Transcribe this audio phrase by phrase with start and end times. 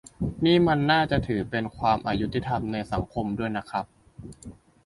[0.45, 3.85] นี่มันน่าจะถือเป็นความอยุติธรรมในสังคมด้วยนะครับ